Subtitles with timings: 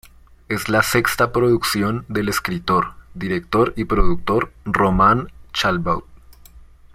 [0.49, 6.05] Es la sexta producción del escritor, director y productor Román Chalbaud.